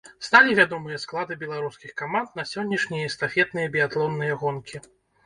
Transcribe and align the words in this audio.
Сталі 0.27 0.53
вядомыя 0.59 1.01
склады 1.03 1.35
беларускіх 1.43 1.93
каманд 2.01 2.29
на 2.39 2.45
сённяшнія 2.53 3.11
эстафетныя 3.11 3.67
біятлонныя 3.77 4.39
гонкі. 4.41 4.83